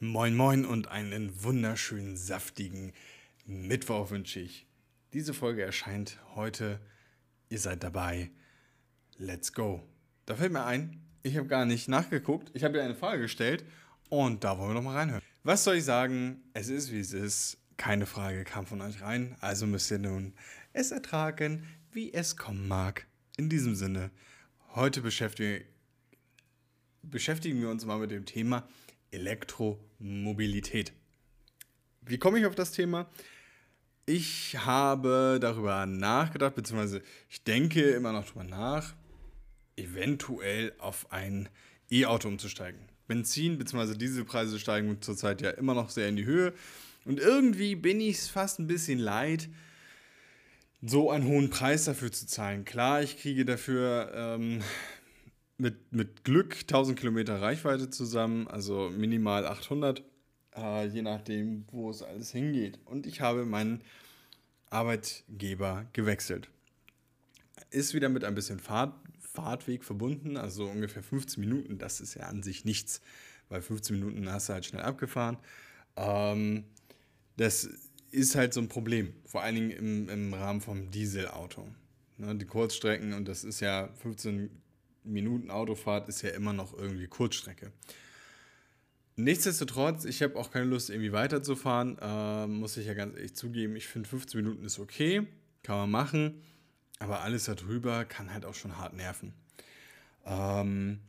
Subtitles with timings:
[0.00, 2.92] Moin Moin und einen wunderschönen, saftigen
[3.46, 4.64] Mittwoch wünsche ich.
[5.12, 6.78] Diese Folge erscheint heute.
[7.48, 8.30] Ihr seid dabei.
[9.16, 9.82] Let's go.
[10.24, 12.52] Da fällt mir ein, ich habe gar nicht nachgeguckt.
[12.54, 13.64] Ich habe ja eine Frage gestellt
[14.08, 15.20] und da wollen wir noch mal reinhören.
[15.42, 16.42] Was soll ich sagen?
[16.54, 17.58] Es ist wie es ist.
[17.76, 20.32] Keine Frage kam von euch rein, also müsst ihr nun
[20.74, 23.08] es ertragen, wie es kommen mag.
[23.36, 24.12] In diesem Sinne,
[24.76, 25.66] heute beschäftigen
[27.02, 28.68] wir uns mal mit dem Thema
[29.10, 30.92] Elektromobilität.
[32.02, 33.10] Wie komme ich auf das Thema?
[34.06, 38.94] Ich habe darüber nachgedacht, beziehungsweise ich denke immer noch darüber nach,
[39.76, 41.48] eventuell auf ein
[41.90, 42.80] E-Auto umzusteigen.
[43.06, 43.94] Benzin bzw.
[43.96, 46.54] Dieselpreise steigen zurzeit ja immer noch sehr in die Höhe.
[47.04, 49.48] Und irgendwie bin ich es fast ein bisschen leid,
[50.82, 52.64] so einen hohen Preis dafür zu zahlen.
[52.64, 54.62] Klar, ich kriege dafür ähm,
[55.58, 60.02] mit, mit Glück 1000 Kilometer Reichweite zusammen, also minimal 800,
[60.56, 62.78] äh, je nachdem, wo es alles hingeht.
[62.84, 63.82] Und ich habe meinen
[64.70, 66.48] Arbeitgeber gewechselt.
[67.70, 71.78] Ist wieder mit ein bisschen Fahrt, Fahrtweg verbunden, also ungefähr 15 Minuten.
[71.78, 73.00] Das ist ja an sich nichts,
[73.48, 75.38] weil 15 Minuten hast du halt schnell abgefahren.
[75.96, 76.64] Ähm,
[77.36, 77.68] das
[78.10, 81.66] ist halt so ein Problem, vor allen Dingen im, im Rahmen vom Dieselauto.
[82.16, 84.50] Ne, die Kurzstrecken, und das ist ja 15
[85.12, 87.72] Minuten Autofahrt, ist ja immer noch irgendwie Kurzstrecke.
[89.16, 93.74] Nichtsdestotrotz, ich habe auch keine Lust, irgendwie weiterzufahren, äh, muss ich ja ganz ehrlich zugeben.
[93.74, 95.26] Ich finde 15 Minuten ist okay,
[95.64, 96.42] kann man machen,
[97.00, 99.34] aber alles darüber kann halt auch schon hart nerven.
[100.24, 101.00] Ähm,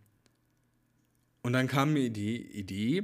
[1.43, 3.03] und dann kam mir die Idee,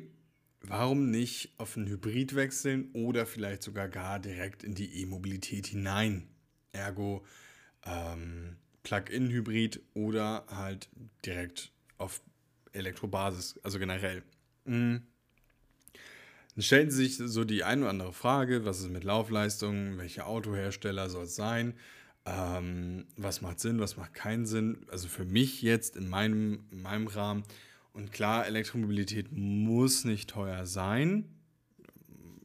[0.61, 6.27] warum nicht auf einen Hybrid wechseln oder vielleicht sogar gar direkt in die E-Mobilität hinein.
[6.71, 7.23] Ergo
[7.85, 10.89] ähm, Plug-in-Hybrid oder halt
[11.25, 12.22] direkt auf
[12.72, 14.23] Elektrobasis, also generell.
[14.66, 15.02] Mhm.
[16.55, 20.25] Dann stellen Sie sich so die eine oder andere Frage, was ist mit Laufleistung, welche
[20.25, 21.73] Autohersteller soll es sein,
[22.25, 24.85] ähm, was macht Sinn, was macht keinen Sinn.
[24.90, 27.44] Also für mich jetzt in meinem, in meinem Rahmen
[27.91, 31.25] und klar, Elektromobilität muss nicht teuer sein.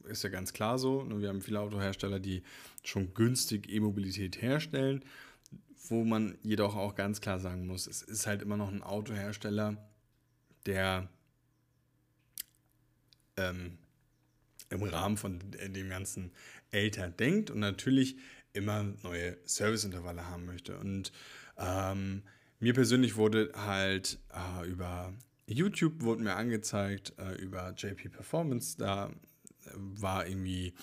[0.09, 1.07] Ist ja ganz klar so.
[1.21, 2.43] Wir haben viele Autohersteller, die
[2.83, 5.05] schon günstig E-Mobilität herstellen,
[5.89, 9.77] wo man jedoch auch ganz klar sagen muss, es ist halt immer noch ein Autohersteller,
[10.67, 11.09] der
[13.37, 13.79] ähm,
[14.69, 16.33] im Rahmen von dem ganzen
[16.71, 18.17] älter denkt und natürlich
[18.53, 20.79] immer neue Serviceintervalle haben möchte.
[20.79, 21.13] Und
[21.57, 22.23] ähm,
[22.59, 25.13] mir persönlich wurde halt äh, über
[25.47, 29.11] YouTube wurde mir angezeigt äh, über JP Performance, da
[29.75, 30.75] war irgendwie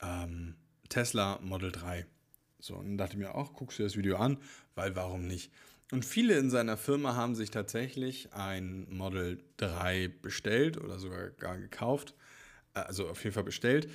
[0.00, 0.56] ähm,
[0.88, 2.06] Tesla Model 3.
[2.58, 4.38] So, und dann dachte ich mir auch, guckst du das Video an,
[4.74, 5.52] weil warum nicht?
[5.92, 11.58] Und viele in seiner Firma haben sich tatsächlich ein Model 3 bestellt oder sogar gar
[11.58, 12.14] gekauft,
[12.74, 13.88] äh, also auf jeden Fall bestellt.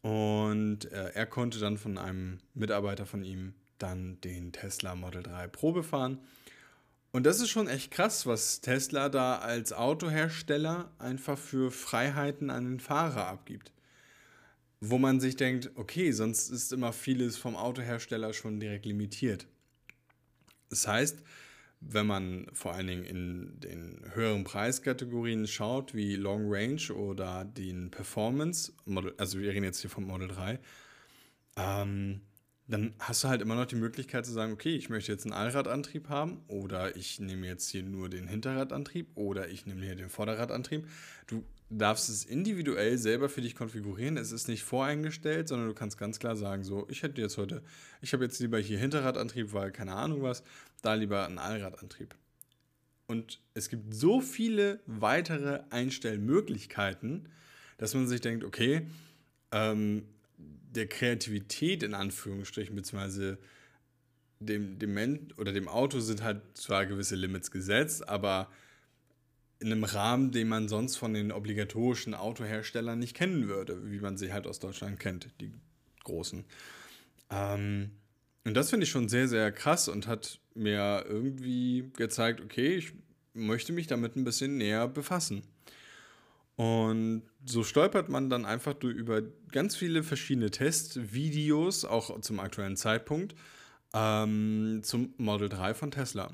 [0.00, 5.48] Und äh, er konnte dann von einem Mitarbeiter von ihm dann den Tesla Model 3
[5.48, 6.18] Probe fahren.
[7.12, 12.64] Und das ist schon echt krass, was Tesla da als Autohersteller einfach für Freiheiten an
[12.64, 13.73] den Fahrer abgibt.
[14.86, 19.46] Wo man sich denkt, okay, sonst ist immer vieles vom Autohersteller schon direkt limitiert.
[20.68, 21.22] Das heißt,
[21.80, 27.90] wenn man vor allen Dingen in den höheren Preiskategorien schaut, wie Long Range oder den
[27.90, 28.72] Performance,
[29.16, 30.58] also wir reden jetzt hier vom Model 3,
[31.56, 32.20] ähm,
[32.66, 35.34] dann hast du halt immer noch die Möglichkeit zu sagen, okay, ich möchte jetzt einen
[35.34, 40.08] Allradantrieb haben oder ich nehme jetzt hier nur den Hinterradantrieb oder ich nehme hier den
[40.08, 40.88] Vorderradantrieb.
[41.26, 44.16] Du darfst es individuell selber für dich konfigurieren.
[44.16, 47.62] Es ist nicht voreingestellt, sondern du kannst ganz klar sagen, so, ich hätte jetzt heute,
[48.00, 50.42] ich habe jetzt lieber hier Hinterradantrieb, weil keine Ahnung was,
[50.80, 52.14] da lieber einen Allradantrieb.
[53.06, 57.28] Und es gibt so viele weitere Einstellmöglichkeiten,
[57.76, 58.86] dass man sich denkt, okay,
[59.52, 60.04] ähm,
[60.76, 63.38] der Kreativität in Anführungsstrichen, beziehungsweise
[64.40, 68.50] dem, dem Mensch oder dem Auto sind halt zwar gewisse Limits gesetzt, aber
[69.60, 74.16] in einem Rahmen, den man sonst von den obligatorischen Autoherstellern nicht kennen würde, wie man
[74.16, 75.52] sie halt aus Deutschland kennt, die
[76.02, 76.44] großen.
[77.30, 77.90] Ähm,
[78.44, 82.92] und das finde ich schon sehr, sehr krass und hat mir irgendwie gezeigt, okay, ich
[83.32, 85.42] möchte mich damit ein bisschen näher befassen.
[86.56, 93.34] Und so stolpert man dann einfach über ganz viele verschiedene Testvideos, auch zum aktuellen Zeitpunkt,
[93.92, 96.30] ähm, zum Model 3 von Tesla.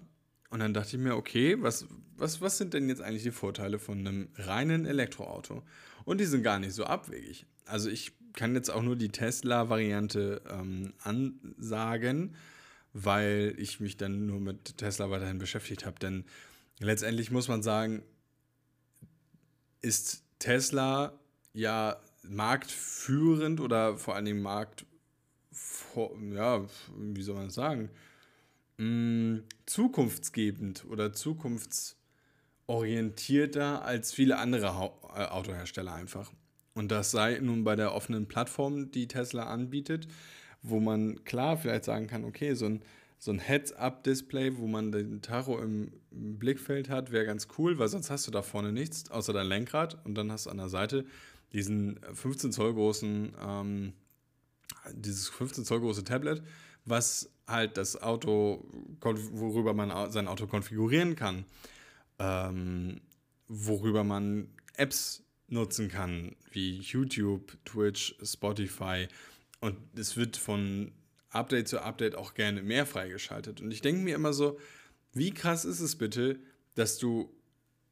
[0.51, 1.87] Und dann dachte ich mir, okay, was,
[2.17, 5.63] was, was sind denn jetzt eigentlich die Vorteile von einem reinen Elektroauto?
[6.05, 7.47] Und die sind gar nicht so abwegig.
[7.67, 12.35] Also ich kann jetzt auch nur die Tesla-Variante ähm, ansagen,
[12.93, 15.99] weil ich mich dann nur mit Tesla weiterhin beschäftigt habe.
[16.01, 16.25] Denn
[16.81, 18.03] letztendlich muss man sagen,
[19.83, 21.13] ist Tesla
[21.53, 24.85] ja marktführend oder vor allen Dingen markt,
[26.33, 26.65] ja,
[26.97, 27.91] wie soll man das sagen,
[28.79, 36.31] mm, zukunftsgebend oder zukunftsorientierter als viele andere äh, Autohersteller einfach.
[36.75, 40.07] Und das sei nun bei der offenen Plattform, die Tesla anbietet,
[40.63, 42.83] wo man klar vielleicht sagen kann, okay, so ein,
[43.21, 48.09] so ein Heads-Up-Display, wo man den Tacho im Blickfeld hat, wäre ganz cool, weil sonst
[48.09, 51.05] hast du da vorne nichts, außer dein Lenkrad und dann hast du an der Seite
[51.53, 53.93] diesen 15 Zoll großen, ähm,
[54.95, 56.43] dieses 15 Zoll große Tablet,
[56.87, 58.67] was halt das Auto,
[59.03, 61.45] worüber man sein Auto konfigurieren kann,
[62.19, 63.03] ähm,
[63.49, 69.09] worüber man Apps nutzen kann, wie YouTube, Twitch, Spotify.
[69.61, 70.93] Und es wird von
[71.31, 73.61] Update zu Update auch gerne mehr freigeschaltet.
[73.61, 74.59] Und ich denke mir immer so,
[75.13, 76.39] wie krass ist es bitte,
[76.75, 77.33] dass du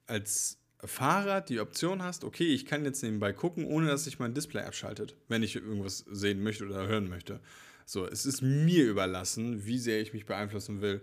[0.07, 4.35] als Fahrer die Option hast, okay, ich kann jetzt nebenbei gucken, ohne dass sich mein
[4.35, 7.41] Display abschaltet, wenn ich irgendwas sehen möchte oder hören möchte.
[7.85, 11.01] So, es ist mir überlassen, wie sehr ich mich beeinflussen will,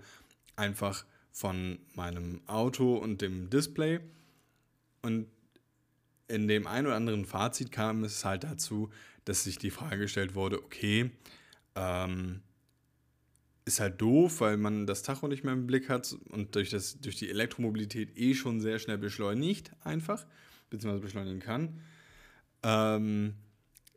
[0.55, 3.99] einfach von meinem Auto und dem Display.
[5.01, 5.27] Und
[6.27, 8.89] in dem einen oder anderen Fazit kam es halt dazu,
[9.25, 11.11] dass sich die Frage gestellt wurde, okay,
[11.75, 12.41] ähm,
[13.65, 16.99] ist halt doof, weil man das Tacho nicht mehr im Blick hat und durch, das,
[17.01, 20.25] durch die Elektromobilität eh schon sehr schnell beschleunigt, einfach,
[20.69, 21.81] beziehungsweise beschleunigen kann.
[22.63, 23.33] Ähm,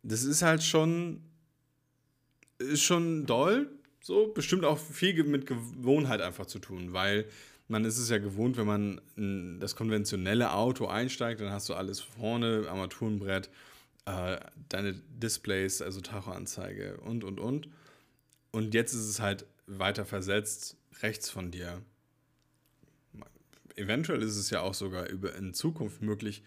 [0.02, 1.20] das ist halt schon,
[2.58, 3.70] ist schon doll,
[4.00, 7.26] so, bestimmt auch viel mit Gewohnheit einfach zu tun, weil
[7.68, 12.00] man ist es ja gewohnt, wenn man das konventionelle Auto einsteigt, dann hast du alles
[12.00, 13.50] vorne, Armaturenbrett,
[14.08, 14.40] äh,
[14.70, 17.68] deine Displays, also Tachoanzeige und, und, und.
[18.52, 21.82] Und jetzt ist es halt weiter versetzt rechts von dir.
[23.76, 26.42] Eventuell ist es ja auch sogar über in Zukunft möglich,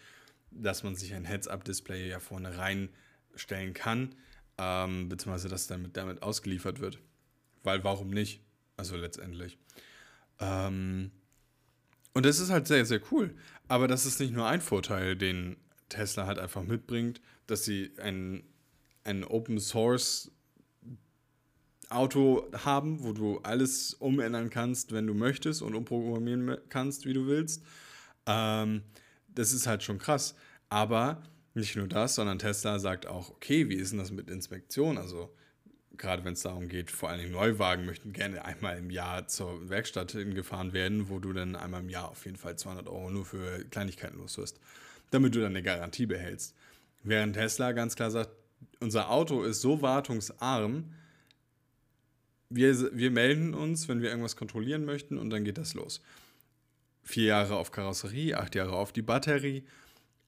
[0.49, 4.15] dass man sich ein Heads-Up-Display ja vorne reinstellen kann,
[4.57, 6.99] ähm, beziehungsweise dass damit, damit ausgeliefert wird.
[7.63, 8.41] Weil warum nicht?
[8.75, 9.59] Also letztendlich.
[10.39, 11.11] Ähm,
[12.13, 13.35] und das ist halt sehr, sehr cool.
[13.67, 15.57] Aber das ist nicht nur ein Vorteil, den
[15.91, 18.43] Tesla halt einfach mitbringt, dass sie ein,
[19.03, 20.31] ein Open Source
[21.89, 27.27] Auto haben, wo du alles umändern kannst, wenn du möchtest und umprogrammieren kannst, wie du
[27.27, 27.63] willst.
[28.25, 28.83] Ähm,
[29.27, 30.35] das ist halt schon krass.
[30.69, 31.21] Aber
[31.53, 34.97] nicht nur das, sondern Tesla sagt auch, okay, wie ist denn das mit Inspektion?
[34.97, 35.35] Also
[35.97, 39.69] gerade wenn es darum geht, vor allen Dingen Neuwagen möchten gerne einmal im Jahr zur
[39.69, 43.25] Werkstatt hingefahren werden, wo du dann einmal im Jahr auf jeden Fall 200 Euro nur
[43.25, 44.59] für Kleinigkeiten los wirst,
[45.11, 46.55] damit du dann eine Garantie behältst.
[47.03, 48.31] Während Tesla ganz klar sagt,
[48.79, 50.93] unser Auto ist so wartungsarm,
[52.49, 56.01] wir, wir melden uns, wenn wir irgendwas kontrollieren möchten und dann geht das los.
[57.03, 59.63] Vier Jahre auf Karosserie, acht Jahre auf die Batterie.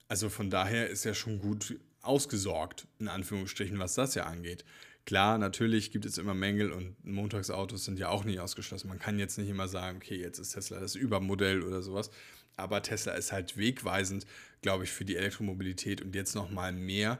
[0.08, 4.64] Also von daher ist ja schon gut ausgesorgt, in Anführungsstrichen, was das ja angeht.
[5.06, 8.88] Klar, natürlich gibt es immer Mängel und Montagsautos sind ja auch nicht ausgeschlossen.
[8.88, 12.10] Man kann jetzt nicht immer sagen, okay, jetzt ist Tesla das Übermodell oder sowas.
[12.56, 14.26] Aber Tesla ist halt wegweisend,
[14.62, 17.18] glaube ich, für die Elektromobilität und jetzt nochmal mehr,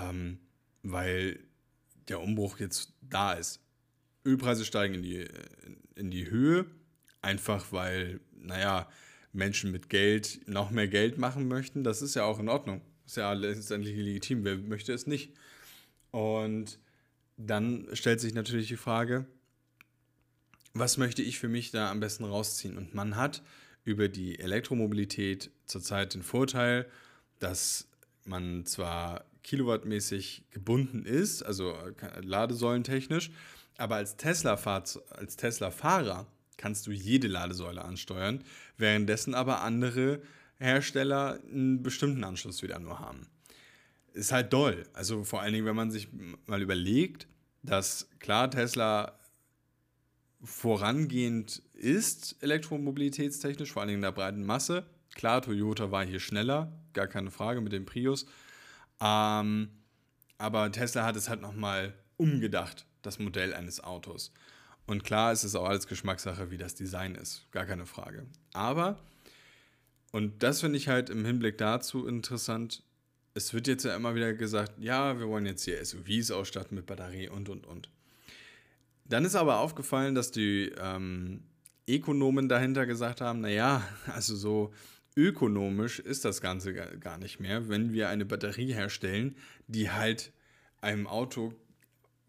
[0.00, 0.38] ähm,
[0.82, 1.38] weil
[2.08, 3.60] der Umbruch jetzt da ist.
[4.24, 5.28] Ölpreise steigen in die,
[5.94, 6.66] in die Höhe,
[7.22, 8.88] einfach weil, naja,
[9.32, 11.84] Menschen mit Geld noch mehr Geld machen möchten.
[11.84, 12.80] Das ist ja auch in Ordnung.
[13.04, 14.44] Das ist ja letztendlich legitim.
[14.44, 15.32] Wer möchte es nicht?
[16.10, 16.78] Und
[17.36, 19.26] dann stellt sich natürlich die Frage,
[20.72, 22.76] was möchte ich für mich da am besten rausziehen?
[22.76, 23.42] Und man hat
[23.86, 26.86] über die Elektromobilität zurzeit den Vorteil,
[27.38, 27.88] dass
[28.24, 31.74] man zwar kilowattmäßig gebunden ist, also
[32.20, 33.30] ladesäulentechnisch,
[33.78, 34.82] aber als Tesla-Fahrer
[35.36, 36.26] Tesla
[36.56, 38.42] kannst du jede Ladesäule ansteuern,
[38.76, 40.20] währenddessen aber andere
[40.58, 43.28] Hersteller einen bestimmten Anschluss wieder nur haben.
[44.14, 44.86] Ist halt doll.
[44.94, 46.08] Also vor allen Dingen, wenn man sich
[46.46, 47.28] mal überlegt,
[47.62, 49.16] dass klar Tesla
[50.42, 54.86] vorangehend ist, elektromobilitätstechnisch, vor allen Dingen in der breiten Masse.
[55.14, 58.26] Klar, Toyota war hier schneller, gar keine Frage mit dem Prius.
[59.00, 59.68] Ähm,
[60.38, 64.32] aber Tesla hat es halt nochmal umgedacht das Modell eines Autos.
[64.86, 68.26] Und klar ist es auch alles Geschmackssache, wie das Design ist, gar keine Frage.
[68.52, 68.98] Aber,
[70.12, 72.82] und das finde ich halt im Hinblick dazu interessant,
[73.34, 76.86] es wird jetzt ja immer wieder gesagt, ja, wir wollen jetzt hier SUVs ausstatten mit
[76.86, 77.90] Batterie und, und, und.
[79.08, 81.42] Dann ist aber aufgefallen, dass die ähm,
[81.88, 84.72] Ökonomen dahinter gesagt haben, naja, also so
[85.16, 89.36] ökonomisch ist das Ganze gar nicht mehr, wenn wir eine Batterie herstellen,
[89.66, 90.32] die halt
[90.80, 91.54] einem Auto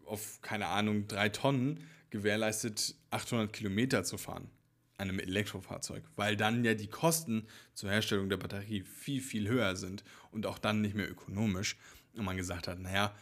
[0.04, 1.80] auf, keine Ahnung, drei Tonnen
[2.10, 4.48] gewährleistet, 800 Kilometer zu fahren.
[4.96, 10.02] einem Elektrofahrzeug, weil dann ja die Kosten zur Herstellung der Batterie viel, viel höher sind
[10.32, 11.76] und auch dann nicht mehr ökonomisch.
[12.14, 13.14] Und man gesagt hat, naja,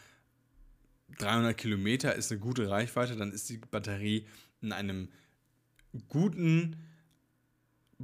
[1.17, 4.27] 300 Kilometer ist eine gute Reichweite, dann ist die Batterie
[4.61, 5.09] in einem
[6.07, 6.75] guten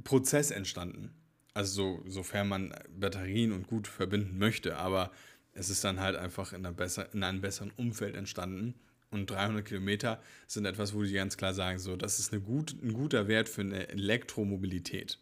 [0.02, 1.14] Prozess entstanden.
[1.52, 5.12] Also so, sofern man Batterien und gut verbinden möchte, aber
[5.52, 8.74] es ist dann halt einfach in, besser, in einem besseren Umfeld entstanden.
[9.10, 12.74] Und 300 Kilometer sind etwas, wo die ganz klar sagen, so, das ist eine gut,
[12.82, 15.20] ein guter Wert für eine Elektromobilität.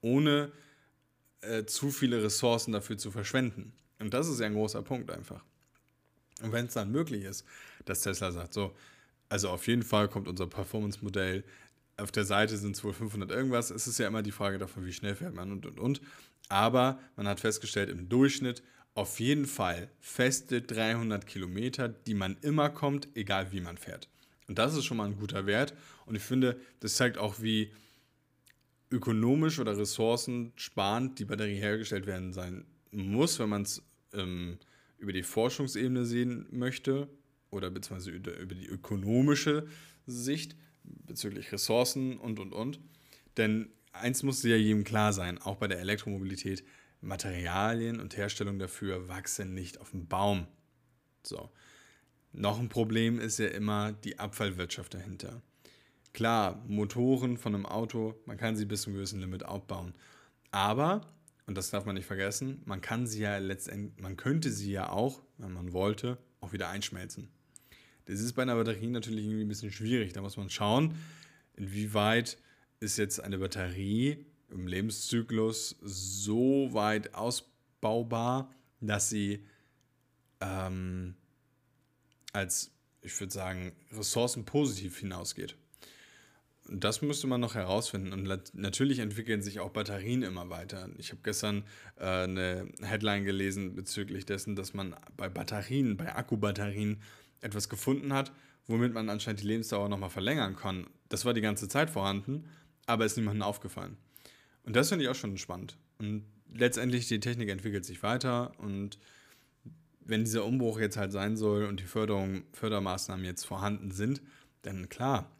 [0.00, 0.52] Ohne
[1.40, 3.72] äh, zu viele Ressourcen dafür zu verschwenden.
[3.98, 5.44] Und das ist ja ein großer Punkt einfach.
[6.42, 7.44] Und wenn es dann möglich ist,
[7.84, 8.74] dass Tesla sagt, so,
[9.28, 11.44] also auf jeden Fall kommt unser Performance-Modell,
[11.96, 14.84] auf der Seite sind es wohl 500 irgendwas, es ist ja immer die Frage davon,
[14.84, 16.00] wie schnell fährt man und und und.
[16.48, 18.62] Aber man hat festgestellt, im Durchschnitt
[18.94, 24.08] auf jeden Fall feste 300 Kilometer, die man immer kommt, egal wie man fährt.
[24.48, 25.74] Und das ist schon mal ein guter Wert.
[26.04, 27.72] Und ich finde, das zeigt auch, wie
[28.90, 34.58] ökonomisch oder ressourcensparend die Batterie hergestellt werden sein muss, wenn man es ähm,
[34.98, 37.08] über die Forschungsebene sehen möchte
[37.50, 39.66] oder beziehungsweise über die ökonomische
[40.06, 42.80] Sicht bezüglich Ressourcen und und und.
[43.36, 46.64] Denn eins muss ja jedem klar sein, auch bei der Elektromobilität,
[47.00, 50.46] Materialien und Herstellung dafür wachsen nicht auf dem Baum.
[51.22, 51.50] So.
[52.32, 55.42] Noch ein Problem ist ja immer die Abfallwirtschaft dahinter.
[56.12, 59.94] Klar, Motoren von einem Auto, man kann sie bis zu einem gewissen Limit aufbauen.
[60.50, 61.02] Aber
[61.46, 64.90] und das darf man nicht vergessen, man kann sie ja letztendlich, man könnte sie ja
[64.90, 67.28] auch, wenn man wollte, auch wieder einschmelzen.
[68.06, 70.12] Das ist bei einer Batterie natürlich irgendwie ein bisschen schwierig.
[70.12, 70.96] Da muss man schauen,
[71.54, 72.38] inwieweit
[72.80, 79.44] ist jetzt eine Batterie im Lebenszyklus so weit ausbaubar, dass sie
[80.40, 81.16] ähm,
[82.32, 82.70] als,
[83.02, 85.56] ich würde sagen, ressourcenpositiv hinausgeht
[86.68, 88.12] das müsste man noch herausfinden.
[88.12, 90.88] Und natürlich entwickeln sich auch Batterien immer weiter.
[90.98, 91.64] Ich habe gestern
[91.98, 97.00] äh, eine Headline gelesen bezüglich dessen, dass man bei Batterien, bei Akkubatterien
[97.40, 98.32] etwas gefunden hat,
[98.66, 100.86] womit man anscheinend die Lebensdauer nochmal verlängern kann.
[101.08, 102.44] Das war die ganze Zeit vorhanden,
[102.86, 103.96] aber ist niemandem aufgefallen.
[104.64, 105.76] Und das finde ich auch schon spannend.
[105.98, 108.98] Und letztendlich die Technik entwickelt sich weiter und
[110.00, 114.22] wenn dieser Umbruch jetzt halt sein soll und die Förderung, Fördermaßnahmen jetzt vorhanden sind,
[114.62, 115.30] dann klar,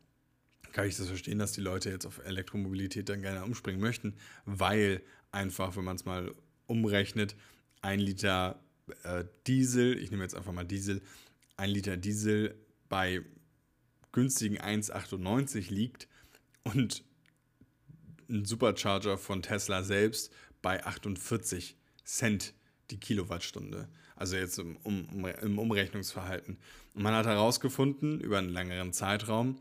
[0.77, 4.13] kann ich das verstehen, dass die Leute jetzt auf Elektromobilität dann gerne umspringen möchten,
[4.45, 5.01] weil
[5.33, 6.35] einfach, wenn man es mal
[6.67, 7.35] umrechnet,
[7.81, 8.63] ein Liter
[9.03, 11.01] äh, Diesel, ich nehme jetzt einfach mal Diesel,
[11.57, 12.55] ein Liter Diesel
[12.91, 13.23] bei
[14.13, 16.09] günstigen 1,98 liegt
[16.63, 17.03] und
[18.29, 20.31] ein Supercharger von Tesla selbst
[20.61, 22.53] bei 48 Cent
[22.91, 23.89] die Kilowattstunde.
[24.15, 26.59] Also jetzt im, um, im Umrechnungsverhalten.
[26.93, 29.59] Und man hat herausgefunden über einen längeren Zeitraum,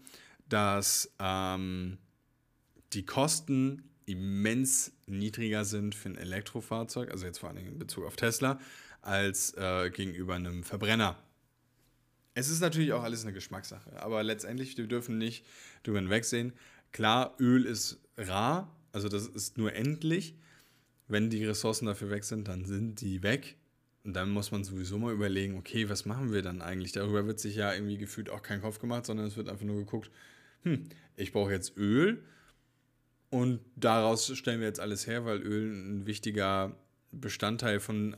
[0.50, 1.98] dass ähm,
[2.94, 8.16] die Kosten immens niedriger sind für ein Elektrofahrzeug, also jetzt vor allem in Bezug auf
[8.16, 8.60] Tesla,
[9.02, 11.18] als äh, gegenüber einem Verbrenner.
[12.34, 15.46] Es ist natürlich auch alles eine Geschmackssache, aber letztendlich, wir dürfen nicht
[15.84, 16.54] drüber hinwegsehen.
[16.92, 20.36] Klar, Öl ist rar, also das ist nur endlich.
[21.08, 23.58] Wenn die Ressourcen dafür weg sind, dann sind die weg.
[24.04, 26.92] Und dann muss man sowieso mal überlegen, okay, was machen wir dann eigentlich?
[26.92, 29.78] Darüber wird sich ja irgendwie gefühlt auch kein Kopf gemacht, sondern es wird einfach nur
[29.78, 30.12] geguckt,
[30.66, 32.24] hm, ich brauche jetzt Öl
[33.30, 36.76] und daraus stellen wir jetzt alles her, weil Öl ein wichtiger
[37.12, 38.18] Bestandteil von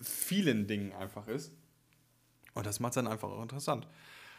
[0.00, 1.52] vielen Dingen einfach ist.
[2.54, 3.86] Und das macht es dann einfach auch interessant.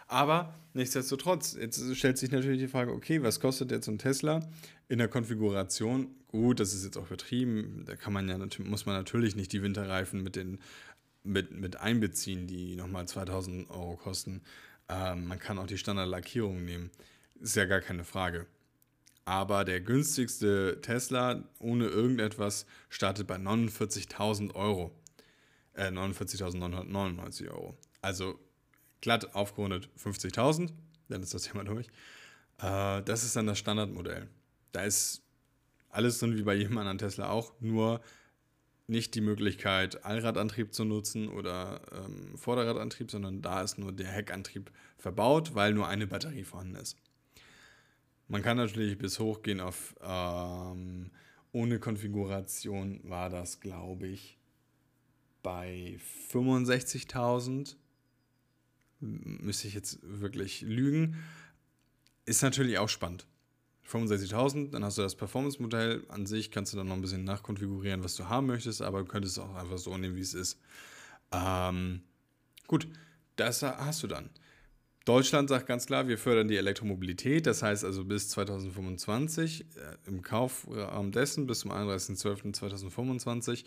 [0.08, 4.40] Aber nichtsdestotrotz, jetzt stellt sich natürlich die Frage, okay, was kostet jetzt ein Tesla
[4.88, 6.16] in der Konfiguration?
[6.28, 7.84] Gut, das ist jetzt auch übertrieben.
[7.86, 10.60] Da kann man ja muss man natürlich nicht die Winterreifen mit, den,
[11.24, 14.42] mit, mit einbeziehen, die nochmal 2000 Euro kosten.
[14.90, 16.90] Ähm, man kann auch die Standardlackierung nehmen.
[17.40, 18.48] Ist ja gar keine Frage.
[19.26, 24.92] Aber der günstigste Tesla ohne irgendetwas startet bei 49.000 Euro.
[25.74, 27.78] Äh, 49.999 Euro.
[28.02, 28.40] Also
[29.02, 30.72] glatt aufgerundet 50.000,
[31.10, 31.88] dann ist das Thema durch.
[32.60, 34.28] Äh, das ist dann das Standardmodell.
[34.72, 35.22] Da ist
[35.90, 38.02] alles drin wie bei jedem anderen Tesla auch, nur
[38.88, 44.72] nicht die Möglichkeit, Allradantrieb zu nutzen oder ähm, Vorderradantrieb, sondern da ist nur der Heckantrieb
[44.98, 46.98] verbaut, weil nur eine Batterie vorhanden ist.
[48.30, 51.10] Man kann natürlich bis hoch gehen auf ähm,
[51.52, 54.38] ohne Konfiguration war das, glaube ich,
[55.42, 56.00] bei
[56.32, 57.76] 65.000.
[59.00, 61.18] Müsste ich jetzt wirklich lügen.
[62.26, 63.26] Ist natürlich auch spannend.
[63.88, 66.06] 65.000, dann hast du das Performance-Modell.
[66.10, 69.06] An sich kannst du dann noch ein bisschen nachkonfigurieren, was du haben möchtest, aber du
[69.06, 70.60] könntest es auch einfach so nehmen, wie es ist.
[71.32, 72.04] Ähm,
[72.68, 72.88] gut,
[73.38, 74.30] das hast du dann.
[75.10, 77.48] Deutschland sagt ganz klar, wir fördern die Elektromobilität.
[77.48, 79.66] Das heißt also bis 2025, äh,
[80.06, 83.66] im Kaufraum dessen bis zum 31.12.2025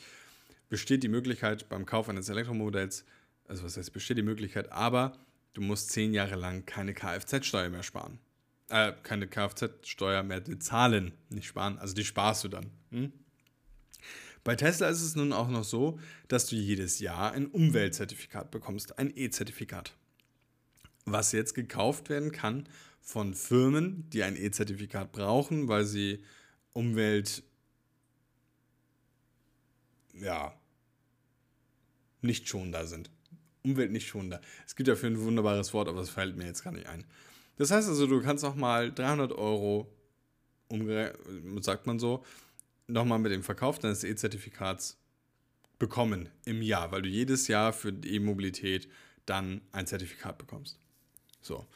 [0.69, 3.05] besteht die Möglichkeit beim Kauf eines Elektromodells,
[3.49, 5.15] also was heißt besteht die Möglichkeit, aber
[5.55, 8.21] du musst zehn Jahre lang keine Kfz-Steuer mehr sparen.
[8.69, 12.71] Äh, keine Kfz-Steuer mehr bezahlen, nicht sparen, also die sparst du dann.
[12.93, 13.13] Hm?
[14.45, 18.97] Bei Tesla ist es nun auch noch so, dass du jedes Jahr ein Umweltzertifikat bekommst,
[19.01, 19.93] ein E-Zertifikat,
[21.05, 22.69] was jetzt gekauft werden kann
[23.01, 26.25] von Firmen, die ein E-Zertifikat brauchen, weil sie
[26.73, 27.43] Umwelt
[30.15, 30.55] ja
[32.21, 33.11] nicht schonender sind.
[33.63, 34.41] Umwelt nicht schonender.
[34.67, 37.05] Es gibt dafür ein wunderbares Wort, aber das fällt mir jetzt gar nicht ein.
[37.57, 39.93] Das heißt also, du kannst auch mal 300 Euro,
[41.61, 42.25] sagt man so,
[42.87, 44.99] nochmal mit dem Verkauf deines E-Zertifikats
[45.79, 48.89] bekommen im Jahr, weil du jedes Jahr für die E-Mobilität
[49.27, 50.79] dann ein Zertifikat bekommst.
[51.43, 51.67] So.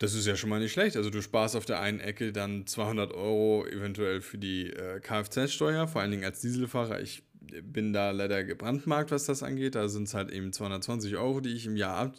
[0.00, 0.96] Das ist ja schon mal nicht schlecht.
[0.96, 5.86] Also du sparst auf der einen Ecke dann 200 Euro eventuell für die äh, Kfz-Steuer,
[5.86, 7.00] vor allen Dingen als Dieselfahrer.
[7.00, 7.22] Ich
[7.62, 9.74] bin da leider gebrandmarkt, was das angeht.
[9.74, 12.14] Da sind es halt eben 220 Euro, die ich im Jahr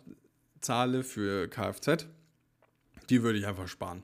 [0.55, 2.05] abzahle für Kfz.
[3.09, 4.03] Die würde ich einfach sparen.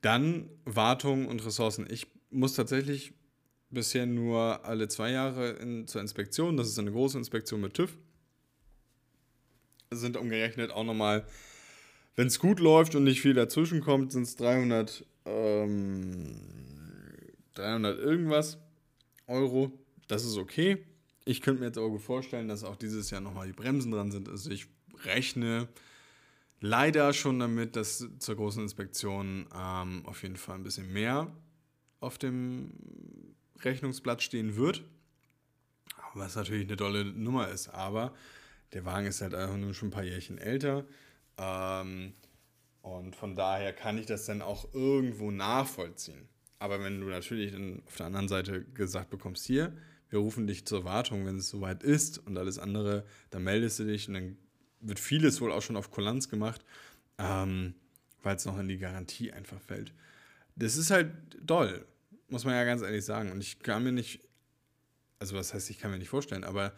[0.00, 1.86] Dann Wartung und Ressourcen.
[1.90, 3.12] Ich muss tatsächlich
[3.70, 6.56] bisher nur alle zwei Jahre in, zur Inspektion.
[6.56, 7.98] Das ist eine große Inspektion mit TÜV.
[9.90, 11.26] Sind umgerechnet auch nochmal,
[12.16, 16.40] wenn es gut läuft und nicht viel dazwischen kommt, sind es 300, ähm,
[17.54, 18.58] 300 irgendwas
[19.26, 19.72] Euro.
[20.08, 20.78] Das ist okay.
[21.24, 24.28] Ich könnte mir jetzt gut vorstellen, dass auch dieses Jahr nochmal die Bremsen dran sind.
[24.28, 24.66] Also ich
[25.04, 25.68] rechne
[26.60, 31.30] leider schon damit, dass zur großen Inspektion ähm, auf jeden Fall ein bisschen mehr
[32.00, 32.72] auf dem
[33.62, 34.84] Rechnungsblatt stehen wird.
[36.14, 38.14] Was natürlich eine tolle Nummer ist, aber
[38.72, 40.84] der Wagen ist halt einfach nur schon ein paar Jährchen älter.
[41.36, 42.14] Ähm,
[42.82, 46.28] und von daher kann ich das dann auch irgendwo nachvollziehen.
[46.58, 49.72] Aber wenn du natürlich dann auf der anderen Seite gesagt bekommst, hier,
[50.10, 53.84] wir rufen dich zur Wartung, wenn es soweit ist und alles andere, dann meldest du
[53.84, 54.36] dich und dann
[54.80, 56.64] wird vieles wohl auch schon auf Kulanz gemacht,
[57.18, 57.74] ähm,
[58.22, 59.92] weil es noch in die Garantie einfach fällt
[60.58, 61.86] das ist halt doll,
[62.28, 63.30] muss man ja ganz ehrlich sagen.
[63.32, 64.20] Und ich kann mir nicht,
[65.18, 66.72] also was heißt, ich kann mir nicht vorstellen, aber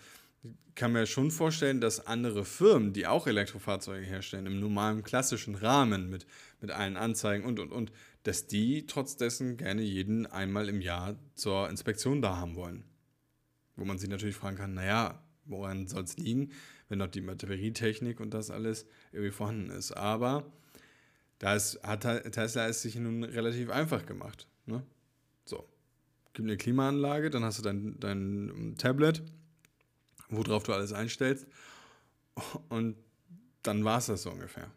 [0.75, 6.09] kann mir schon vorstellen, dass andere Firmen, die auch Elektrofahrzeuge herstellen, im normalen klassischen Rahmen
[6.09, 6.27] mit,
[6.61, 11.17] mit allen Anzeigen und und und, dass die trotz dessen gerne jeden einmal im Jahr
[11.35, 12.85] zur Inspektion da haben wollen.
[13.77, 16.51] Wo man sich natürlich fragen kann, naja, woran soll es liegen,
[16.89, 19.93] wenn noch die Batterietechnik und das alles irgendwie vorhanden ist.
[19.93, 20.51] Aber
[21.39, 24.47] da hat Tesla es sich nun relativ einfach gemacht.
[24.67, 24.83] Ne?
[25.45, 25.69] So,
[26.33, 29.23] gibt eine Klimaanlage, dann hast du dein, dein Tablet,
[30.31, 31.47] worauf du alles einstellst
[32.69, 32.97] und
[33.63, 34.71] dann war es das so ungefähr.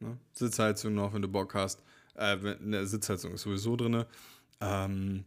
[0.00, 0.18] Ne?
[0.32, 1.82] Sitzheizung noch, wenn du Bock hast.
[2.14, 4.04] Äh, eine Sitzheizung ist sowieso drin.
[4.60, 5.24] Ähm,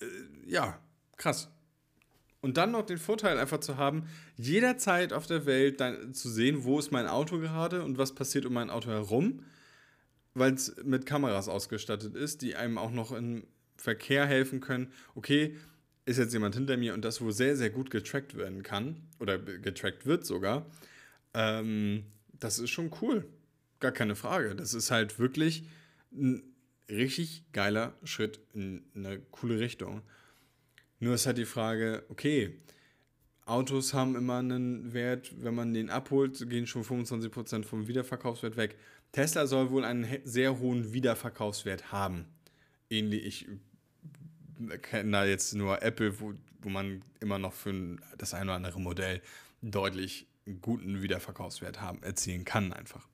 [0.00, 0.06] äh,
[0.46, 0.78] ja,
[1.16, 1.48] krass.
[2.40, 4.04] Und dann noch den Vorteil einfach zu haben,
[4.36, 8.46] jederzeit auf der Welt dann zu sehen, wo ist mein Auto gerade und was passiert
[8.46, 9.42] um mein Auto herum
[10.36, 13.44] weil es mit Kameras ausgestattet ist, die einem auch noch im
[13.76, 14.92] Verkehr helfen können.
[15.14, 15.56] Okay,
[16.06, 19.38] ist jetzt jemand hinter mir und das wohl sehr, sehr gut getrackt werden kann oder
[19.38, 20.64] getrackt wird sogar.
[21.34, 23.26] Ähm, das ist schon cool.
[23.80, 24.54] Gar keine Frage.
[24.54, 25.68] Das ist halt wirklich
[26.12, 26.42] ein
[26.88, 30.02] richtig geiler Schritt in eine coole Richtung.
[31.00, 32.56] Nur ist halt die Frage, okay,
[33.44, 38.76] Autos haben immer einen Wert, wenn man den abholt, gehen schon 25% vom Wiederverkaufswert weg.
[39.12, 42.26] Tesla soll wohl einen sehr hohen Wiederverkaufswert haben.
[42.90, 43.48] Ähnlich, ich
[44.82, 48.80] kenne da jetzt nur Apple, wo, wo man immer noch für das eine oder andere
[48.80, 49.20] Modell
[49.62, 50.26] deutlich
[50.62, 53.08] guten Wiederverkaufswert haben, erzielen kann einfach.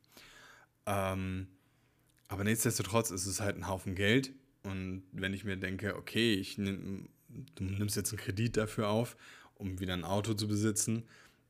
[0.87, 1.48] Ähm,
[2.28, 4.33] aber nichtsdestotrotz ist es halt ein Haufen Geld.
[4.62, 9.16] Und wenn ich mir denke, okay, ich nehm, du nimmst jetzt einen Kredit dafür auf,
[9.55, 11.05] um wieder ein Auto zu besitzen,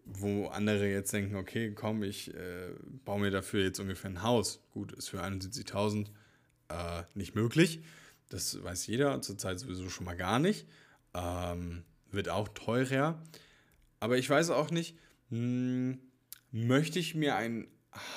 [0.05, 2.71] wo andere jetzt denken, okay, komm, ich äh,
[3.05, 4.61] baue mir dafür jetzt ungefähr ein Haus.
[4.73, 6.07] Gut, ist für 71.000
[6.69, 7.81] äh, nicht möglich.
[8.33, 10.67] Das weiß jeder, zurzeit sowieso schon mal gar nicht.
[11.13, 13.23] Ähm, wird auch teurer.
[14.01, 14.97] Aber ich weiß auch nicht,
[15.29, 15.99] mh, hm,
[16.51, 17.69] möchte ich mir ein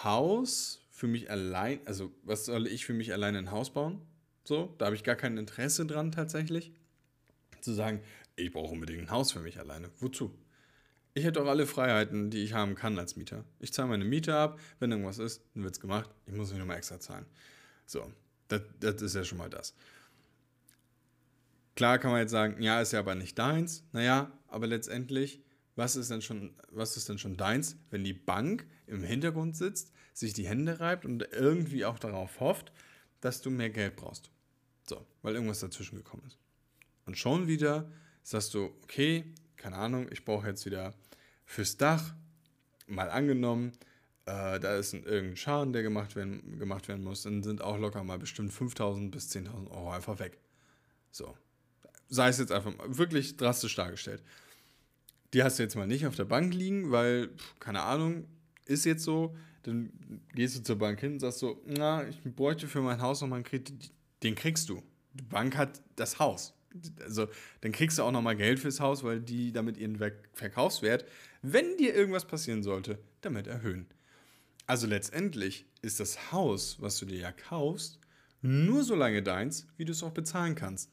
[0.03, 4.01] Haus für mich allein, also was soll ich für mich alleine ein Haus bauen?
[4.45, 6.71] So, da habe ich gar kein Interesse dran tatsächlich.
[7.59, 8.01] Zu sagen,
[8.37, 9.89] ich brauche unbedingt ein Haus für mich alleine.
[9.99, 10.33] Wozu?
[11.13, 13.43] Ich hätte auch alle Freiheiten, die ich haben kann als Mieter.
[13.59, 16.09] Ich zahle meine Miete ab, wenn irgendwas ist, dann wird es gemacht.
[16.25, 17.25] Ich muss nicht nochmal extra zahlen.
[17.85, 18.09] So,
[18.47, 19.75] das, das ist ja schon mal das.
[21.75, 23.83] Klar kann man jetzt sagen, ja, ist ja aber nicht deins.
[23.91, 25.43] Naja, aber letztendlich,
[25.75, 29.91] was ist denn schon, was ist denn schon deins, wenn die Bank im Hintergrund sitzt,
[30.13, 32.71] sich die Hände reibt und irgendwie auch darauf hofft,
[33.19, 34.31] dass du mehr Geld brauchst.
[34.87, 36.37] So, weil irgendwas dazwischen gekommen ist.
[37.05, 37.91] Und schon wieder
[38.23, 40.93] sagst du, okay, keine Ahnung, ich brauche jetzt wieder
[41.45, 42.13] fürs Dach,
[42.87, 43.73] mal angenommen,
[44.25, 47.77] äh, da ist ein, irgendein Schaden, der gemacht werden, gemacht werden muss, dann sind auch
[47.77, 50.37] locker mal bestimmt 5.000 bis 10.000 Euro einfach weg.
[51.11, 51.35] So,
[52.09, 54.23] sei es jetzt einfach mal wirklich drastisch dargestellt.
[55.33, 58.27] Die hast du jetzt mal nicht auf der Bank liegen, weil, keine Ahnung,
[58.65, 59.35] ist jetzt so.
[59.63, 59.91] Dann
[60.33, 63.37] gehst du zur Bank hin und sagst so, na, ich bräuchte für mein Haus nochmal
[63.37, 63.91] einen Kredit.
[64.21, 64.83] Den kriegst du.
[65.13, 66.53] Die Bank hat das Haus.
[67.01, 67.27] Also,
[67.61, 69.97] dann kriegst du auch nochmal Geld fürs Haus, weil die damit ihren
[70.33, 71.05] Verkaufswert,
[71.41, 73.87] wenn dir irgendwas passieren sollte, damit erhöhen.
[74.67, 77.99] Also letztendlich ist das Haus, was du dir ja kaufst,
[78.41, 80.91] nur so lange deins, wie du es auch bezahlen kannst.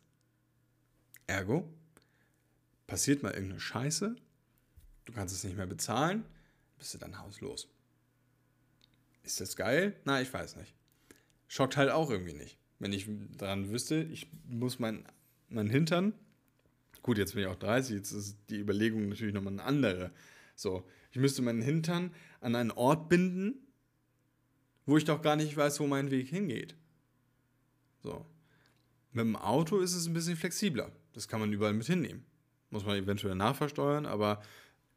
[1.27, 1.69] Ergo,
[2.87, 4.17] passiert mal irgendeine Scheiße,
[5.05, 6.25] du kannst es nicht mehr bezahlen,
[6.79, 7.69] bist du dein Haus los.
[9.23, 9.97] Ist das geil?
[10.05, 10.75] Na, ich weiß nicht.
[11.49, 12.59] Schockt halt auch irgendwie nicht.
[12.79, 15.05] Wenn ich daran wüsste, ich muss mein,
[15.49, 16.15] mein Hintern,
[17.03, 20.13] gut, jetzt bin ich auch 30, jetzt ist die Überlegung natürlich nochmal eine andere.
[20.57, 23.55] So, ich müsste meinen Hintern an einen Ort binden,
[24.87, 26.75] wo ich doch gar nicht weiß, wo mein Weg hingeht.
[28.03, 28.27] So.
[29.13, 30.91] Mit dem Auto ist es ein bisschen flexibler.
[31.13, 32.25] Das kann man überall mit hinnehmen.
[32.71, 34.43] Muss man eventuell nachversteuern, aber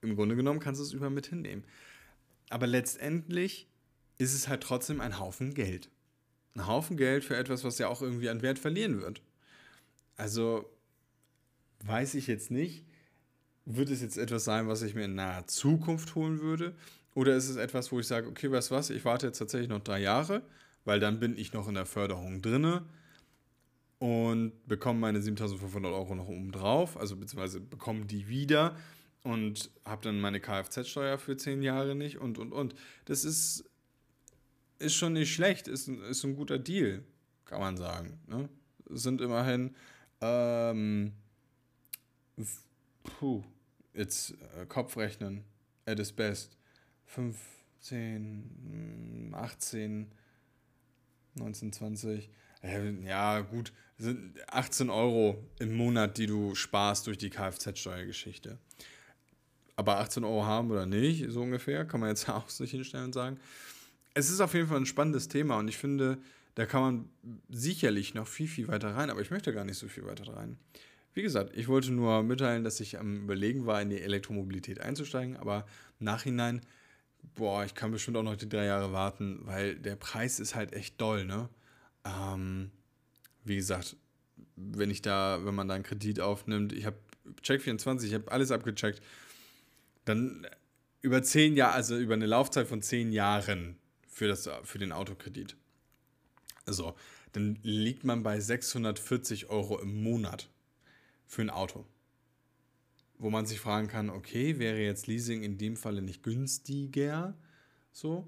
[0.01, 1.63] im Grunde genommen kannst du es überall mit hinnehmen.
[2.49, 3.67] Aber letztendlich
[4.17, 5.89] ist es halt trotzdem ein Haufen Geld.
[6.55, 9.21] Ein Haufen Geld für etwas, was ja auch irgendwie an Wert verlieren wird.
[10.15, 10.69] Also
[11.83, 12.85] weiß ich jetzt nicht,
[13.65, 16.75] wird es jetzt etwas sein, was ich mir in naher Zukunft holen würde?
[17.13, 19.69] Oder ist es etwas, wo ich sage, okay, weißt du was, ich warte jetzt tatsächlich
[19.69, 20.43] noch drei Jahre,
[20.85, 22.85] weil dann bin ich noch in der Förderung drinne
[23.99, 28.75] und bekomme meine 7500 Euro noch oben drauf, also beziehungsweise bekomme die wieder
[29.23, 32.75] und habe dann meine Kfz-Steuer für zehn Jahre nicht und und und.
[33.05, 33.63] Das ist,
[34.79, 37.03] ist schon nicht schlecht, ist, ist ein guter Deal,
[37.45, 38.19] kann man sagen.
[38.27, 38.49] Ne?
[38.89, 39.75] Sind immerhin,
[40.21, 41.13] ähm,
[43.03, 43.43] puh,
[43.93, 45.43] jetzt äh, Kopfrechnen,
[45.85, 46.57] at its best,
[47.05, 50.11] 15, 18,
[51.35, 52.29] 19, 20
[53.03, 58.57] ja, gut, sind 18 Euro im Monat, die du sparst durch die Kfz-Steuergeschichte.
[59.75, 63.13] Aber 18 Euro haben oder nicht, so ungefähr, kann man jetzt auch sich hinstellen und
[63.13, 63.39] sagen.
[64.13, 66.17] Es ist auf jeden Fall ein spannendes Thema und ich finde,
[66.55, 67.09] da kann man
[67.49, 70.57] sicherlich noch viel, viel weiter rein, aber ich möchte gar nicht so viel weiter rein.
[71.13, 75.37] Wie gesagt, ich wollte nur mitteilen, dass ich am Überlegen war, in die Elektromobilität einzusteigen,
[75.37, 75.65] aber
[75.99, 76.61] Nachhinein,
[77.35, 80.73] boah, ich kann bestimmt auch noch die drei Jahre warten, weil der Preis ist halt
[80.73, 81.49] echt doll, ne?
[82.05, 82.71] Ähm,
[83.45, 83.95] wie gesagt,
[84.55, 86.97] wenn ich da, wenn man da einen Kredit aufnimmt, ich habe
[87.41, 89.01] Check24, ich habe alles abgecheckt,
[90.03, 90.45] dann
[91.01, 93.77] über zehn Jahre, also über eine Laufzeit von zehn Jahren
[94.07, 95.55] für, das, für den Autokredit.
[96.65, 96.95] So,
[97.31, 100.49] dann liegt man bei 640 Euro im Monat
[101.27, 101.85] für ein Auto.
[103.17, 107.37] Wo man sich fragen kann, okay, wäre jetzt Leasing in dem Falle nicht günstiger?
[107.91, 108.27] So.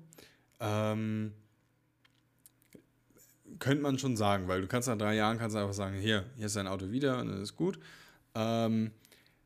[0.60, 1.34] Ähm,
[3.60, 6.48] könnte man schon sagen, weil du kannst nach drei Jahren kannst einfach sagen, hier, hier
[6.48, 7.80] ist dein Auto wieder und dann ist gut.
[8.36, 8.92] Ähm,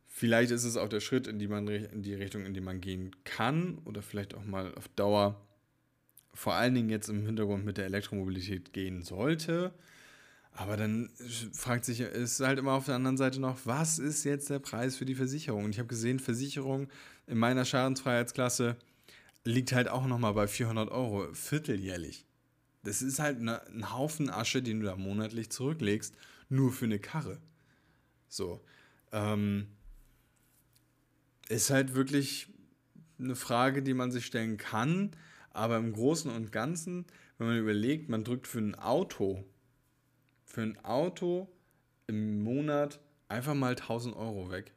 [0.07, 2.81] vielleicht ist es auch der Schritt in die, man, in die Richtung, in die man
[2.81, 5.39] gehen kann oder vielleicht auch mal auf Dauer
[6.33, 9.73] vor allen Dingen jetzt im Hintergrund mit der Elektromobilität gehen sollte.
[10.53, 11.09] Aber dann
[11.53, 14.97] fragt sich, ist halt immer auf der anderen Seite noch, was ist jetzt der Preis
[14.97, 15.65] für die Versicherung?
[15.65, 16.87] Und ich habe gesehen, Versicherung
[17.27, 18.75] in meiner Schadensfreiheitsklasse
[19.43, 22.25] liegt halt auch nochmal bei 400 Euro, vierteljährlich.
[22.83, 26.15] Das ist halt eine, ein Haufen Asche, den du da monatlich zurücklegst,
[26.49, 27.39] nur für eine Karre.
[28.27, 28.61] So.
[29.11, 29.67] Ähm,
[31.49, 32.47] ist halt wirklich
[33.19, 35.11] eine Frage, die man sich stellen kann,
[35.51, 37.05] aber im Großen und Ganzen,
[37.37, 39.43] wenn man überlegt, man drückt für ein Auto,
[40.45, 41.49] für ein Auto
[42.07, 44.71] im Monat einfach mal 1000 Euro weg.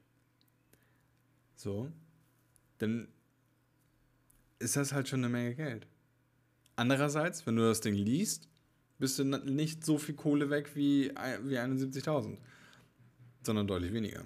[1.56, 1.90] So.
[2.78, 3.08] Dann
[4.58, 5.86] ist das halt schon eine Menge Geld.
[6.76, 8.48] Andererseits, wenn du das Ding liest,
[8.98, 11.10] bist du nicht so viel Kohle weg wie,
[11.42, 12.38] wie 71.000,
[13.42, 14.24] sondern deutlich weniger.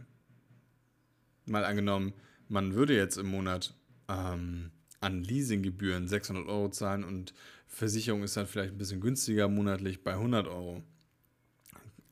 [1.46, 2.12] Mal angenommen,
[2.48, 3.74] man würde jetzt im Monat
[4.08, 7.34] ähm, an Leasinggebühren 600 Euro zahlen und
[7.66, 10.82] Versicherung ist dann vielleicht ein bisschen günstiger monatlich bei 100 Euro.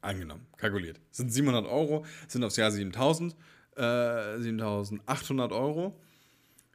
[0.02, 1.00] Angenommen, kalkuliert.
[1.10, 3.34] Sind 700 Euro, sind aufs Jahr 7000,
[3.76, 5.98] äh, 7800 Euro,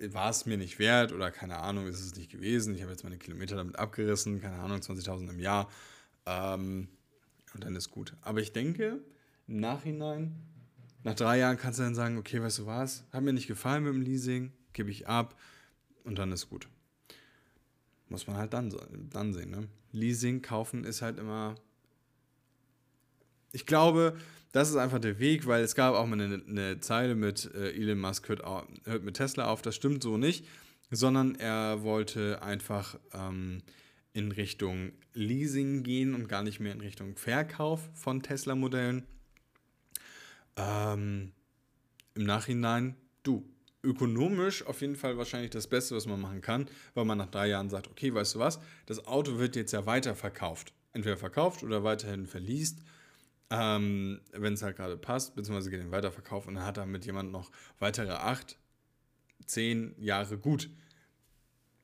[0.00, 2.74] war es mir nicht wert oder keine Ahnung, ist es nicht gewesen.
[2.74, 5.70] Ich habe jetzt meine Kilometer damit abgerissen, keine Ahnung, 20.000 im Jahr.
[6.26, 6.88] Ähm,
[7.54, 8.14] und dann ist gut.
[8.22, 9.00] Aber ich denke,
[9.46, 10.34] im Nachhinein,
[11.02, 13.84] nach drei Jahren kannst du dann sagen, okay, weißt du was, hat mir nicht gefallen
[13.84, 15.38] mit dem Leasing, gebe ich ab
[16.02, 16.68] und dann ist gut.
[18.08, 18.74] Muss man halt dann,
[19.10, 19.50] dann sehen.
[19.50, 19.68] Ne?
[19.92, 21.54] Leasing, kaufen ist halt immer.
[23.52, 24.16] Ich glaube,
[24.52, 27.72] das ist einfach der Weg, weil es gab auch mal eine, eine Zeile mit äh,
[27.72, 28.42] Elon Musk hört,
[28.84, 29.62] hört, mit Tesla auf.
[29.62, 30.46] Das stimmt so nicht,
[30.90, 33.62] sondern er wollte einfach ähm,
[34.14, 39.04] in Richtung Leasing gehen und gar nicht mehr in Richtung Verkauf von Tesla-Modellen.
[40.56, 41.32] Ähm,
[42.14, 43.44] Im Nachhinein, du,
[43.82, 47.48] ökonomisch auf jeden Fall wahrscheinlich das Beste, was man machen kann, weil man nach drei
[47.48, 50.72] Jahren sagt, okay, weißt du was, das Auto wird jetzt ja weiter verkauft.
[50.92, 52.78] Entweder verkauft oder weiterhin verliest,
[53.50, 57.04] ähm, wenn es halt gerade passt, beziehungsweise geht den Weiterverkauf und dann hat er mit
[57.04, 57.50] jemand noch
[57.80, 58.58] weitere acht,
[59.44, 60.70] zehn Jahre gut.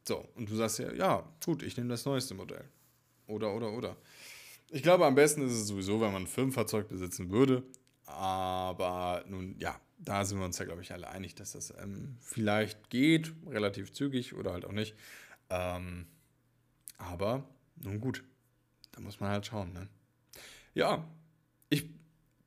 [0.07, 2.65] So, und du sagst ja, ja, gut, ich nehme das neueste Modell.
[3.27, 3.97] Oder, oder, oder.
[4.71, 7.63] Ich glaube, am besten ist es sowieso, wenn man ein Firmenfahrzeug besitzen würde.
[8.07, 12.17] Aber nun, ja, da sind wir uns ja, glaube ich, alle einig, dass das ähm,
[12.21, 14.97] vielleicht geht, relativ zügig oder halt auch nicht.
[15.49, 16.07] Ähm,
[16.99, 17.45] aber
[17.77, 18.25] nun gut,
[18.93, 19.73] da muss man halt schauen.
[19.73, 19.89] Ne?
[20.75, 21.09] Ja,
[21.69, 21.89] ich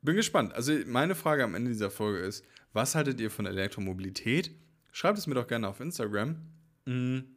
[0.02, 0.54] bin gespannt.
[0.54, 4.52] Also meine Frage am Ende dieser Folge ist, was haltet ihr von Elektromobilität?
[4.92, 6.38] Schreibt es mir doch gerne auf Instagram.
[6.86, 7.36] Mhm.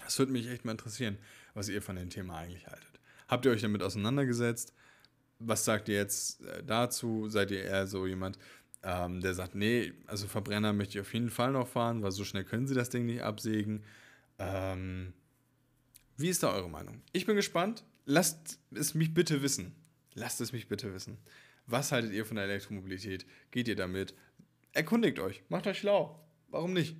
[0.00, 1.18] Das würde mich echt mal interessieren,
[1.54, 3.00] was ihr von dem Thema eigentlich haltet.
[3.28, 4.72] Habt ihr euch damit auseinandergesetzt?
[5.38, 7.28] Was sagt ihr jetzt äh, dazu?
[7.28, 8.38] Seid ihr eher so jemand,
[8.82, 12.24] ähm, der sagt, nee, also Verbrenner möchte ich auf jeden Fall noch fahren, weil so
[12.24, 13.82] schnell können sie das Ding nicht absägen.
[14.38, 15.12] Ähm,
[16.16, 17.02] wie ist da eure Meinung?
[17.12, 17.84] Ich bin gespannt.
[18.04, 19.74] Lasst es mich bitte wissen.
[20.14, 21.18] Lasst es mich bitte wissen.
[21.66, 23.26] Was haltet ihr von der Elektromobilität?
[23.50, 24.14] Geht ihr damit?
[24.72, 25.42] Erkundigt euch.
[25.48, 26.24] Macht euch schlau.
[26.48, 26.96] Warum nicht?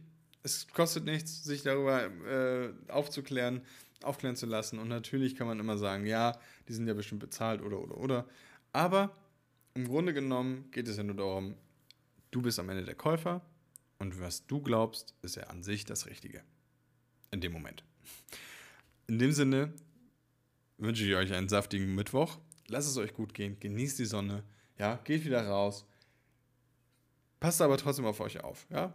[0.47, 3.63] Es kostet nichts, sich darüber äh, aufzuklären,
[4.03, 4.79] aufklären zu lassen.
[4.79, 8.29] Und natürlich kann man immer sagen, ja, die sind ja bestimmt bezahlt oder oder oder.
[8.73, 9.17] Aber
[9.75, 11.57] im Grunde genommen geht es ja nur darum,
[12.31, 13.41] Du bist am Ende der Käufer
[13.99, 16.43] und was du glaubst, ist ja an sich das Richtige.
[17.31, 17.83] In dem Moment.
[19.07, 19.73] In dem Sinne
[20.77, 22.39] wünsche ich euch einen saftigen Mittwoch.
[22.69, 23.59] Lasst es euch gut gehen.
[23.59, 24.43] Genießt die Sonne.
[24.79, 25.87] Ja, geht wieder raus.
[27.41, 28.67] Passt aber trotzdem auf euch auf.
[28.71, 28.93] Ja?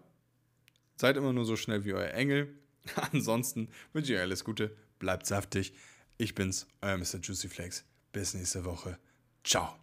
[0.95, 2.55] Seid immer nur so schnell wie euer Engel.
[3.11, 4.75] Ansonsten wünsche ich euch alles Gute.
[4.99, 5.73] Bleibt saftig.
[6.17, 7.19] Ich bin's, euer Mr.
[7.21, 7.85] Juicy Flakes.
[8.11, 8.97] Bis nächste Woche.
[9.43, 9.75] Ciao.